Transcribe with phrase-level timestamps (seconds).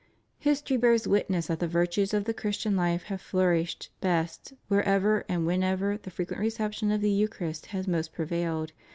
[0.01, 0.03] ^
[0.39, 5.45] History bears witness that the virtues of the Christian life have flourished best wherever and
[5.45, 8.71] whenever the fre quent reception of the Eucharist has most prevailed.